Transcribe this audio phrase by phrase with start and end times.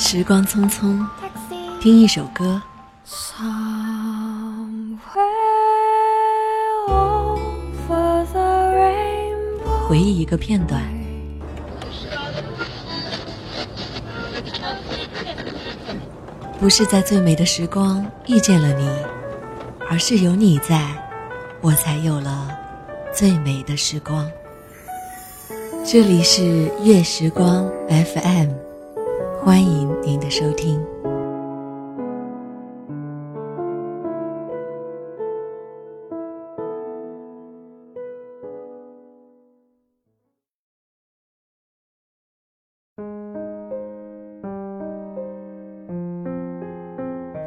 [0.00, 1.04] 时光匆匆，
[1.80, 2.62] 听一首歌，
[9.88, 10.80] 回忆一个片段。
[16.60, 18.88] 不是在最美的时光遇见了你，
[19.90, 20.94] 而是有你在，
[21.60, 22.56] 我才有了
[23.12, 24.30] 最美的时光。
[25.84, 28.67] 这里是月时光 FM。
[29.40, 30.84] 欢迎您的收听。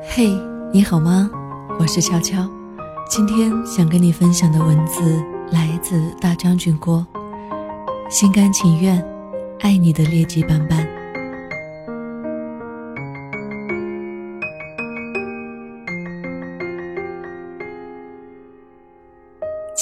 [0.01, 0.27] 嘿，
[0.71, 1.29] 你好吗？
[1.77, 2.49] 我是悄悄，
[3.09, 7.05] 今天想跟你分享的文字来自大将军郭，
[8.09, 9.03] 心甘情愿
[9.59, 11.00] 爱你的劣迹斑斑。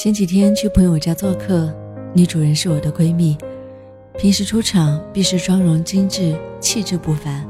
[0.10, 1.72] 前几天去朋友家做客，
[2.16, 3.38] 女主人是我的闺蜜，
[4.18, 7.48] 平时出场必是妆容精致、气质不凡，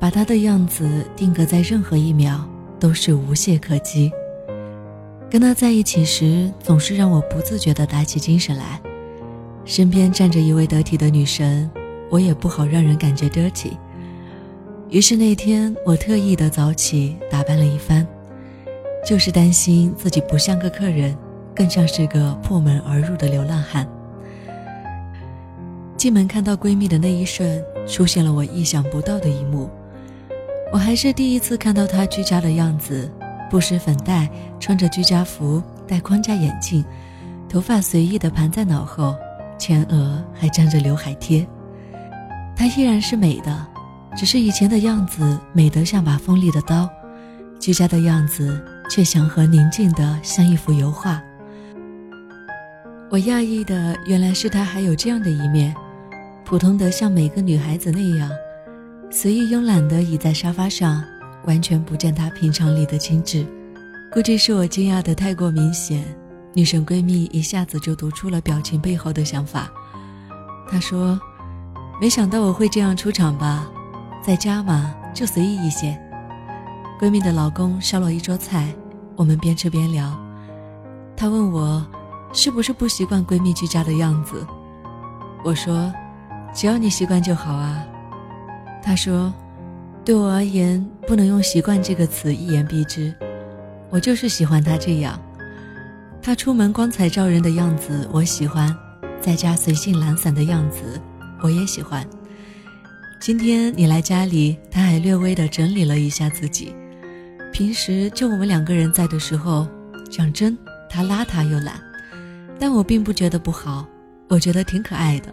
[0.00, 2.44] 把她的样子定格在任何一秒
[2.80, 4.10] 都是无懈可击。
[5.30, 8.80] 跟她在一起时，总是让我不自觉地打起精神来。
[9.64, 11.70] 身边站着一位得体的女神，
[12.10, 13.78] 我也不好让人感觉得体。
[14.88, 18.04] 于是那天我特意的早起打扮了一番，
[19.06, 21.16] 就是担心自己不像个客人。
[21.54, 23.86] 更像是个破门而入的流浪汉。
[25.96, 29.68] 进门看到闺蜜的那一瞬，出现了我意想不到的一幕。
[30.72, 33.10] 我还是第一次看到她居家的样子，
[33.50, 34.28] 不施粉黛，
[34.58, 36.84] 穿着居家服，戴框架眼镜，
[37.48, 39.14] 头发随意的盘在脑后，
[39.58, 41.46] 前额还沾着刘海贴。
[42.56, 43.66] 她依然是美的，
[44.16, 46.88] 只是以前的样子美得像把锋利的刀，
[47.58, 51.20] 居家的样子却祥和宁静的像一幅油画。
[53.10, 55.74] 我讶异的原来是她还有这样的一面，
[56.44, 58.30] 普通的像每个女孩子那样，
[59.10, 61.02] 随意慵懒的倚在沙发上，
[61.44, 63.44] 完全不见她平常里的精致。
[64.12, 66.04] 估计是我惊讶的太过明显，
[66.54, 69.68] 女神闺蜜一下子就读出了表情背后的想法。
[70.70, 71.20] 她说
[72.00, 73.68] ：“没想到我会这样出场吧？
[74.22, 75.98] 在家嘛，就随意一些。”
[77.02, 78.72] 闺蜜的老公烧了一桌菜，
[79.16, 80.16] 我们边吃边聊。
[81.16, 81.84] 她问我。
[82.32, 84.46] 是不是不习惯闺蜜居家的样子？
[85.44, 85.92] 我说，
[86.54, 87.84] 只要你习惯就好啊。
[88.82, 89.32] 她说，
[90.04, 93.12] 对我而言，不能用习惯这个词一言蔽之。
[93.90, 95.20] 我就是喜欢她这样，
[96.22, 98.74] 她出门光彩照人的样子我喜欢，
[99.20, 101.00] 在家随性懒散的样子
[101.42, 102.06] 我也喜欢。
[103.20, 106.74] 今天你来家里，她还略微的整理了一下自己。
[107.52, 109.66] 平时就我们两个人在的时候，
[110.08, 110.56] 讲真，
[110.88, 111.89] 她邋遢又懒。
[112.60, 113.86] 但我并不觉得不好，
[114.28, 115.30] 我觉得挺可爱的。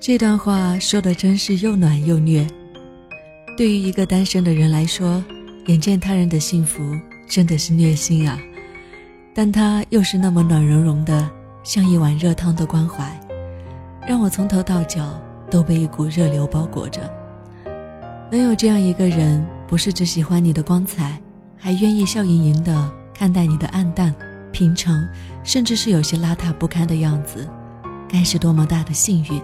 [0.00, 2.44] 这段话说的真是又暖又虐。
[3.54, 5.22] 对于一个单身的人来说，
[5.66, 6.82] 眼见他人的幸福
[7.28, 8.38] 真的是虐心啊！
[9.34, 11.30] 但他又是那么暖融融的，
[11.62, 13.04] 像一碗热汤的关怀，
[14.08, 15.20] 让我从头到脚
[15.50, 17.02] 都被一股热流包裹着。
[18.30, 21.20] 能有这样一个人，不是只喜欢你的光彩，
[21.58, 24.14] 还愿意笑盈盈的看待你的暗淡。
[24.52, 25.08] 平常，
[25.42, 27.48] 甚至是有些邋遢不堪的样子，
[28.08, 29.40] 该是多么大的幸运！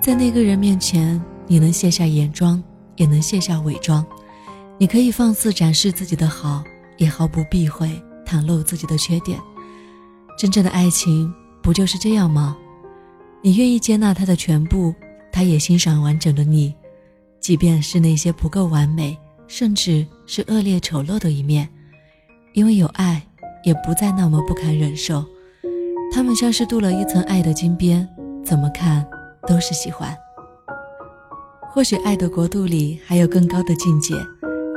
[0.00, 2.62] 在那个人面前，你能卸下眼妆，
[2.96, 4.06] 也能卸下伪装，
[4.78, 6.62] 你可以放肆展示自己的好，
[6.98, 7.90] 也毫不避讳
[8.24, 9.40] 袒露自己的缺点。
[10.38, 11.32] 真正的爱情
[11.62, 12.56] 不就是这样吗？
[13.42, 14.94] 你愿意接纳他的全部，
[15.32, 16.74] 他也欣赏完整的你，
[17.40, 21.68] 即便是那些不够完美，甚至是恶劣丑陋的一面，
[22.52, 23.22] 因为有爱。
[23.64, 25.24] 也不再那么不堪忍受，
[26.12, 28.08] 他们像是镀了一层爱的金边，
[28.44, 29.06] 怎么看
[29.46, 30.16] 都是喜欢。
[31.70, 34.14] 或许爱的国度里还有更高的境界，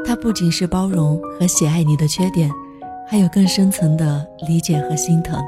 [0.06, 2.51] 它不仅是包容和喜爱你的缺点，
[3.07, 5.41] 还有更深层的理解和心疼。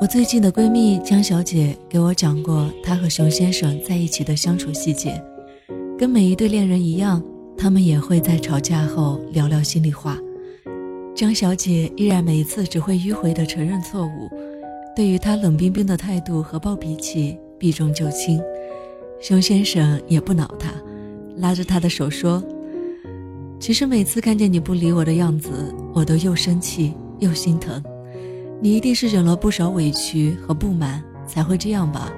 [0.00, 5.22] 我最近的闺蜜江小姐给我讲过她和熊先生在一起的相处细节，
[5.98, 7.22] 跟每一对恋人一样，
[7.56, 10.16] 他们也会在吵架后聊聊心里话。
[11.20, 14.30] 江小姐依然每一次只会迂回地承认错误，
[14.96, 18.40] 对于他冷冰冰的态度和暴脾气避重就轻。
[19.20, 20.70] 熊先生也不恼他，
[21.36, 22.42] 拉着他的手说
[23.60, 25.50] ：“其实每次看见你不理我的样子，
[25.92, 27.84] 我都又生气又心疼。
[28.58, 32.10] 你一定是忍了不少委屈和不满才会这样吧？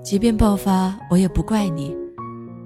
[0.00, 1.92] 即便爆发，我也不怪你。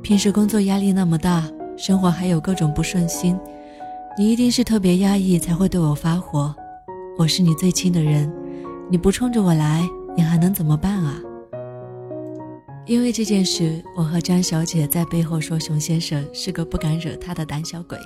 [0.03, 3.39] 平时工作压力那么大，生活还有各种不顺心，
[4.19, 6.55] 你一定是特别压抑才会对我发火。
[7.17, 8.31] 我是你最亲的人，
[8.91, 9.83] 你不冲着我来，
[10.15, 11.19] 你还能怎么办啊？
[12.85, 17.97] 因为这件事，我和张小姐在背后说熊先生是个不敢惹她的胆小鬼。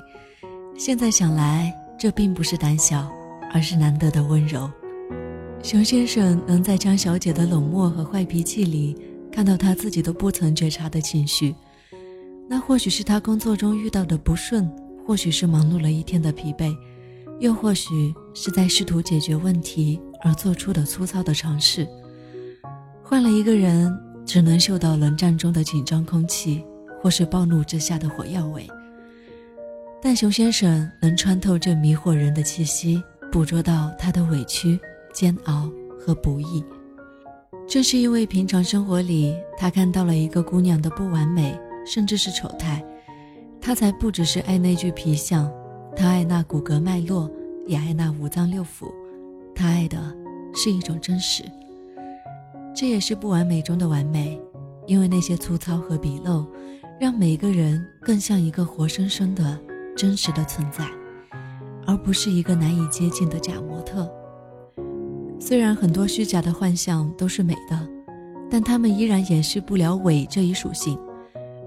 [0.76, 3.10] 现在想来，这并不是胆小，
[3.52, 4.70] 而是难得的温柔。
[5.60, 8.96] 熊先生能在张小姐的冷漠和坏脾气里，
[9.32, 11.52] 看到他自己都不曾觉察的情绪。
[12.48, 14.70] 那或许是他工作中遇到的不顺，
[15.06, 16.76] 或许是忙碌了一天的疲惫，
[17.38, 21.86] 又或许是在试图解决问题而做出的粗糙的尝试。
[23.02, 23.96] 换了一个人。
[24.26, 26.60] 只能嗅到冷战中的紧张空气，
[27.00, 28.66] 或是暴怒之下的火药味。
[30.02, 33.00] 但熊先生能穿透这迷惑人的气息，
[33.30, 34.80] 捕捉到他的委屈、
[35.14, 36.64] 煎熬和不易。
[37.68, 41.56] 正是因为平常生活里他看到了一个姑娘的不完美，
[41.86, 42.84] 甚至是丑态，
[43.66, 45.52] 他才不只是爱那具皮相，
[45.96, 47.28] 他爱那骨骼脉络，
[47.66, 48.88] 也爱那五脏六腑。
[49.56, 49.98] 他爱的
[50.54, 51.42] 是一种真实。
[52.72, 54.40] 这也是不完美中的完美，
[54.86, 56.46] 因为那些粗糙和鄙陋，
[57.00, 59.58] 让每个人更像一个活生生的、
[59.96, 60.86] 真实的存在，
[61.88, 64.08] 而不是一个难以接近的假模特。
[65.40, 67.88] 虽然很多虚假的幻象都是美的，
[68.48, 70.96] 但它们依然掩饰不了伪这一属性，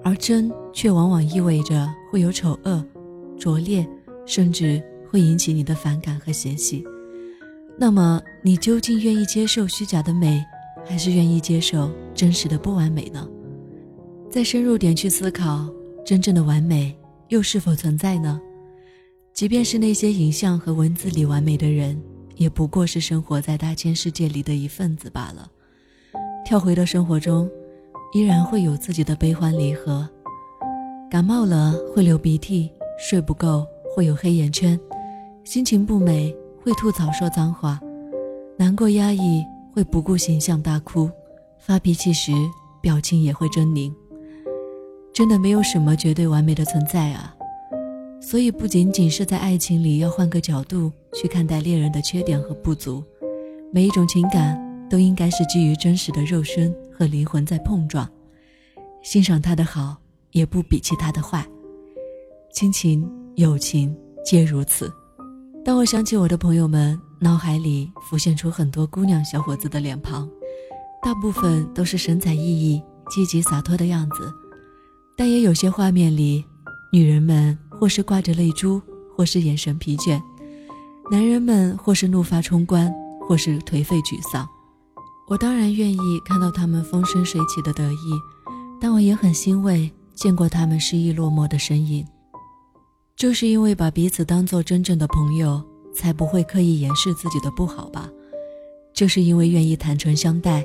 [0.03, 2.83] 而真却往往意味着会有丑恶、
[3.37, 3.87] 拙劣，
[4.25, 6.85] 甚至会引起你的反感和嫌隙。
[7.77, 10.43] 那么，你究竟愿意接受虚假的美？
[10.85, 13.27] 还是愿意接受真实的不完美呢？
[14.29, 15.69] 再深入点去思考，
[16.05, 16.97] 真正的完美
[17.27, 18.41] 又是否存在呢？
[19.33, 22.01] 即便是那些影像和文字里完美的人，
[22.35, 25.49] 也不过是生活在大千世界里的一份子罢了。
[26.43, 27.49] 跳回到生活中，
[28.11, 30.07] 依然会有自己的悲欢离合。
[31.09, 33.65] 感冒了会流鼻涕，睡不够
[33.95, 34.79] 会有黑眼圈，
[35.43, 37.79] 心情不美会吐槽说脏话，
[38.57, 39.43] 难过压抑。
[39.71, 41.09] 会不顾形象大哭，
[41.59, 42.33] 发脾气时
[42.81, 43.93] 表情也会狰狞。
[45.13, 47.33] 真的没有什么绝对完美的存在啊！
[48.19, 53.01] 所以不仅仅是在爱情里要换个角度去看待恋人的缺点和不足，
[53.71, 54.59] 每一种情感
[54.89, 58.05] 都应该是基于真实的肉身和灵魂在碰撞，
[59.01, 59.95] 欣赏他的好，
[60.31, 61.47] 也不鄙弃他的坏。
[62.51, 64.91] 亲情、友情皆如此。
[65.63, 66.99] 当我想起我的朋友们。
[67.21, 70.25] 脑海里浮现出很多姑娘小伙子的脸庞，
[71.03, 74.33] 大部分都是神采奕奕、积极洒脱的样子，
[75.17, 76.45] 但也有些画面里，
[76.93, 78.81] 女人们或是挂着泪珠，
[79.17, 80.17] 或是眼神疲倦，
[81.11, 82.89] 男人们或是怒发冲冠，
[83.27, 84.47] 或是颓废沮丧。
[85.29, 87.97] 我当然愿意看到他们风生水起的得意，
[88.81, 92.05] 但我也很欣慰见过他们失意落寞的身影。
[93.15, 95.63] 就是因为把彼此当做真正的朋友。
[95.91, 98.07] 才不会刻意掩饰自己的不好吧？
[98.93, 100.63] 就是因为愿意坦诚相待，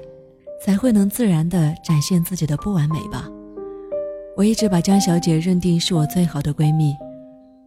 [0.63, 3.27] 才会能自然地展现自己的不完美吧。
[4.37, 6.93] 我一直把江小姐认定是我最好的闺蜜，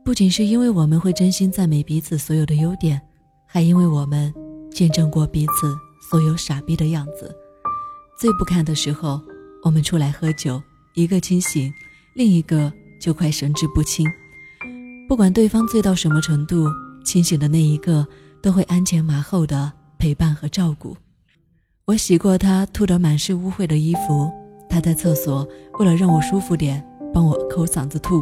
[0.05, 3.01] 不仅是因为我们会真心赞美彼此所有的优点，
[3.45, 4.31] 还因为我们
[4.71, 7.35] 见证过彼此所有傻逼的样子。
[8.19, 9.21] 最不堪的时候，
[9.63, 10.61] 我们出来喝酒，
[10.95, 11.71] 一个清醒，
[12.15, 14.05] 另一个就快神志不清。
[15.07, 16.65] 不管对方醉到什么程度。
[17.05, 18.05] 清醒的那一个
[18.41, 20.97] 都会鞍前马后的陪伴和照顾。
[21.85, 24.29] 我洗过他吐得满是污秽的衣服，
[24.69, 25.47] 他在厕所
[25.79, 28.21] 为了让我舒服点，帮我抠嗓子吐。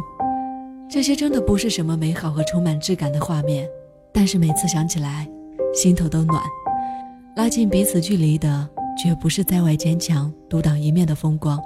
[0.88, 3.68] 这些真的不是什么美好和充满质感的画面，
[4.14, 5.28] 但是每次想起来，
[5.74, 6.40] 心头都暖。
[7.36, 8.66] 拉近彼此距离的，
[8.96, 11.60] 绝不是在外坚强独当一面的风光，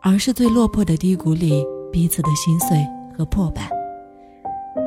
[0.00, 2.84] 而是最落魄的低谷里彼此的心碎
[3.16, 3.70] 和破败。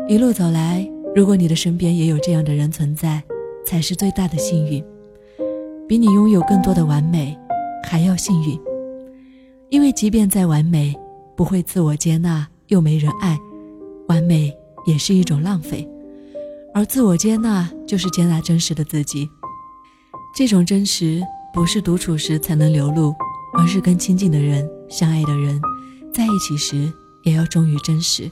[0.10, 0.86] 一路走来。
[1.16, 3.24] 如果你的身边也有这样的人存在，
[3.66, 4.84] 才是最大的幸运，
[5.88, 7.34] 比你拥有更多的完美
[7.82, 8.60] 还要幸运。
[9.70, 10.94] 因为即便再完美，
[11.38, 13.40] 不会自我接纳又没人爱，
[14.10, 14.54] 完美
[14.86, 15.88] 也是一种浪费。
[16.74, 19.26] 而自我接纳就是接纳真实的自己，
[20.36, 21.22] 这种真实
[21.54, 23.16] 不是独处时才能流露，
[23.58, 25.62] 而是跟亲近的人、相爱的人
[26.14, 26.92] 在一起时
[27.24, 28.30] 也要忠于真实。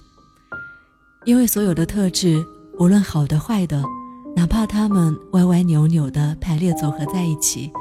[1.26, 2.46] 因为所有的特质。
[2.80, 3.84] 无论好的坏的，
[4.36, 7.72] 哪怕他们歪歪扭扭的排列组合在一起，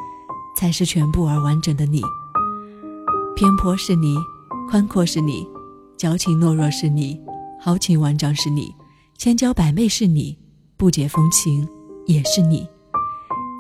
[0.55, 2.03] 才是全部而完整的你。
[3.35, 4.15] 偏颇是你，
[4.69, 5.49] 宽阔是你，
[5.97, 7.19] 矫情懦弱是你，
[7.59, 8.71] 豪情万丈是你，
[9.17, 10.37] 千娇百媚是你，
[10.77, 11.67] 不解风情
[12.05, 12.69] 也是你。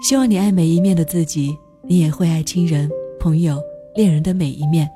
[0.02, 2.90] 希望你爱每一面的自己，你也会爱亲人、
[3.20, 3.62] 朋友、
[3.94, 4.90] 恋人的每一面，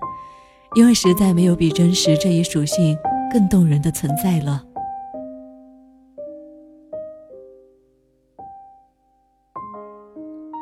[0.74, 2.98] 因为实在没有比真实这一属性
[3.32, 4.64] 更动人的存在了。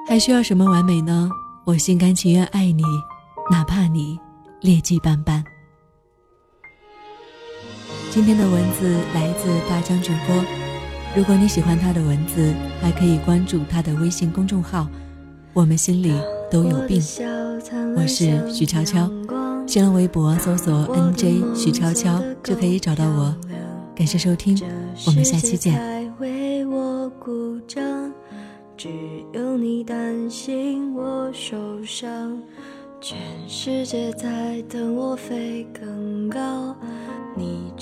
[0.07, 1.31] 还需要什么完美呢？
[1.65, 2.83] 我心甘情愿爱你，
[3.51, 4.19] 哪怕你
[4.61, 5.43] 劣迹斑斑。
[8.11, 10.74] 今天的文字来自大将军播。
[11.17, 14.89] 如果你喜欢他的文字，还可以关注他的微信公众号。
[15.53, 16.13] 我们心里
[16.51, 17.01] 都有病。
[17.97, 19.09] 我是许悄悄，
[19.65, 23.33] 新浪微博搜索 “nj 许悄悄”就可以找到我。
[23.95, 24.61] 感谢收听，
[25.07, 25.81] 我们下期见。
[28.77, 28.89] 只
[29.33, 32.37] 有你担心我受伤，
[33.01, 33.17] 全
[33.47, 36.64] 世界在等我飞更高，你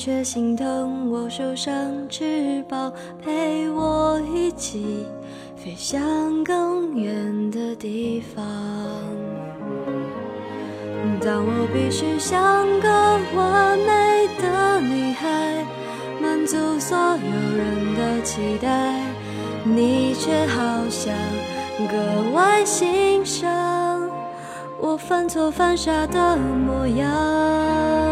[0.04, 1.72] 却心疼我受伤
[2.08, 2.92] 翅膀，
[3.22, 5.06] 陪我一起
[5.54, 8.44] 飞向更远的地方。
[11.20, 12.88] 当我必须像个
[13.36, 15.64] 完美的女孩，
[16.20, 18.98] 满足所有人的期待。
[19.62, 21.14] 你却好像
[21.88, 24.10] 格外欣赏
[24.80, 28.11] 我犯错犯傻的模样。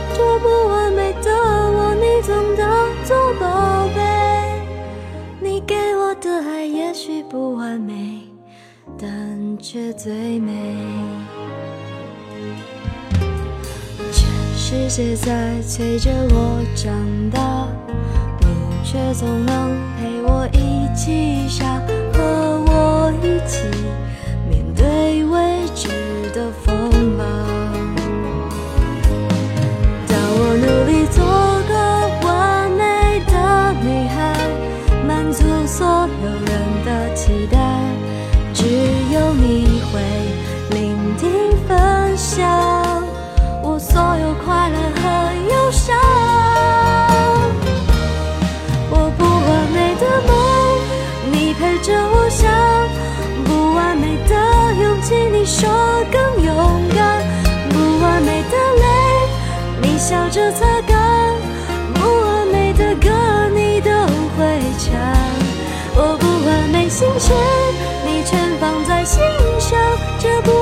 [14.93, 16.93] 谢在催着我长
[17.29, 17.65] 大，
[18.41, 18.45] 你
[18.83, 21.81] 却总能陪我一起傻，
[55.51, 55.69] 说
[56.09, 57.21] 更勇敢，
[57.71, 58.87] 不完美的泪，
[59.81, 60.95] 你笑着擦干；
[61.93, 63.09] 不完美的歌，
[63.53, 63.91] 你都
[64.37, 64.95] 会唱。
[65.93, 67.33] 我不完美心事，
[68.05, 69.21] 你全放在心
[69.59, 69.77] 上。
[70.19, 70.60] 这不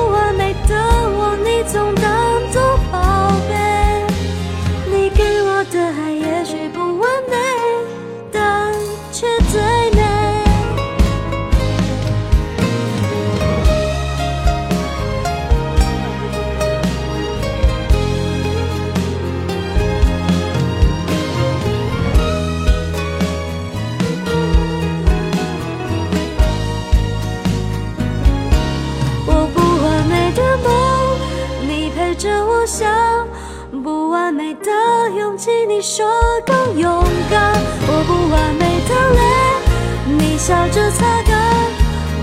[40.40, 41.36] 笑着擦干；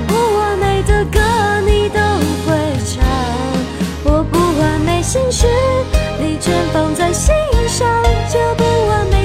[0.07, 1.19] 不完美的歌，
[1.67, 1.99] 你都
[2.47, 3.05] 会唱。
[4.03, 5.45] 我不完美心事，
[6.19, 7.35] 你全放在心
[7.67, 7.87] 上。
[8.27, 9.16] 这不完美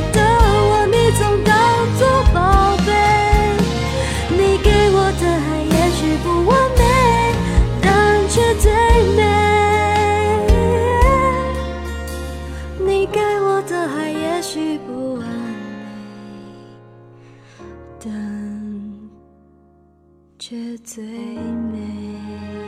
[20.53, 22.62] 却最美。